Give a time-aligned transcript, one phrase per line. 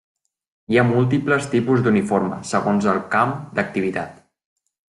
[0.71, 4.21] Hi ha múltiples tipus d'uniforme, segons el camp d'activitat.